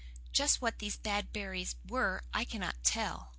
[0.33, 3.29] Just what these "bad berries" were I cannot tell.